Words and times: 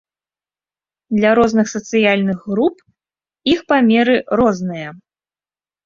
Для 1.17 1.33
розных 1.41 1.65
сацыяльных 1.75 2.39
груп 2.51 2.75
іх 3.55 3.59
памеры 3.71 4.15
розныя. 4.43 4.89